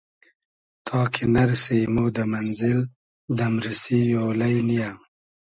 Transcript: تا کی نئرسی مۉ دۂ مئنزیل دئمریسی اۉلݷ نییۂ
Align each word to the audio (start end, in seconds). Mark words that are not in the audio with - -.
تا 0.85 0.99
کی 1.13 1.23
نئرسی 1.33 1.79
مۉ 1.93 2.07
دۂ 2.15 2.23
مئنزیل 2.31 2.79
دئمریسی 3.37 3.99
اۉلݷ 4.21 4.55
نییۂ 4.67 4.89